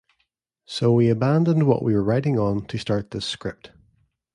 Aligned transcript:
So 0.65 0.91
we 0.93 1.09
abandoned 1.09 1.67
what 1.67 1.83
we 1.83 1.93
were 1.93 2.01
writing 2.03 2.39
on 2.39 2.65
to 2.69 2.79
start 2.79 3.11
this 3.11 3.23
script. 3.23 3.69